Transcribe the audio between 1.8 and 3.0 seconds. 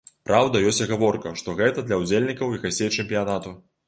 для ўдзельнікаў і гасцей